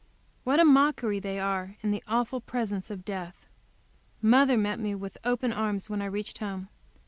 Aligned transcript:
What 0.43 0.59
a 0.59 0.65
mockery 0.65 1.19
they 1.19 1.39
are 1.39 1.75
in 1.83 1.91
the 1.91 2.01
awful 2.07 2.41
presence 2.41 2.89
of 2.89 3.05
death! 3.05 3.45
Mother 4.19 4.57
met 4.57 4.79
me 4.79 4.95
with 4.95 5.19
open 5.23 5.53
arms 5.53 5.91
when 5.91 6.01
I 6.01 6.05
reached 6.05 6.39
home. 6.39 6.69